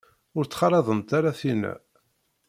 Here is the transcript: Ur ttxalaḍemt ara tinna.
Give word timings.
Ur 0.37 0.43
ttxalaḍemt 0.45 1.09
ara 1.17 1.37
tinna. 1.39 1.73